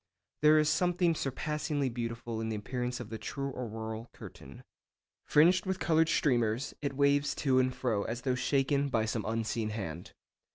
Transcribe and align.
There 0.41 0.57
is 0.57 0.67
something 0.67 1.13
surpassingly 1.13 1.87
beautiful 1.87 2.41
in 2.41 2.49
the 2.49 2.55
appearance 2.55 2.99
of 2.99 3.09
the 3.11 3.19
true 3.19 3.49
'auroral 3.53 4.09
curtain.' 4.13 4.63
Fringed 5.27 5.67
with 5.67 5.77
coloured 5.79 6.09
streamers, 6.09 6.73
it 6.81 6.93
waves 6.95 7.35
to 7.35 7.59
and 7.59 7.71
fro 7.71 8.05
as 8.05 8.21
though 8.23 8.33
shaken 8.33 8.89
by 8.89 9.05
some 9.05 9.25
unseen 9.27 9.69
hand. 9.69 10.13